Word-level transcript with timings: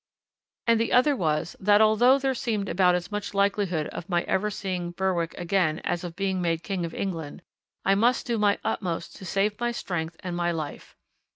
And 0.65 0.79
the 0.79 0.91
other 0.93 1.15
was, 1.15 1.55
that 1.59 1.79
although 1.79 2.17
there 2.17 2.33
seemed 2.33 2.67
about 2.67 2.95
as 2.95 3.11
much 3.11 3.35
likelihood 3.35 3.85
of 3.89 4.09
my 4.09 4.23
ever 4.23 4.49
seeing 4.49 4.89
Berwick 4.93 5.35
again 5.37 5.77
as 5.83 6.03
of 6.03 6.15
being 6.15 6.41
made 6.41 6.63
King 6.63 6.85
of 6.85 6.95
England, 6.95 7.43
I 7.85 7.93
must 7.93 8.25
do 8.25 8.39
my 8.39 8.57
utmost 8.63 9.15
to 9.17 9.25
save 9.25 9.59
my 9.59 9.71
strength 9.71 10.15
and 10.21 10.35
my 10.35 10.51
life. 10.51 10.95